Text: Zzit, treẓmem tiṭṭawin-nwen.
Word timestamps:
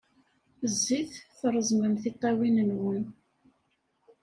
Zzit, 0.73 1.11
treẓmem 1.39 1.95
tiṭṭawin-nwen. 2.01 3.03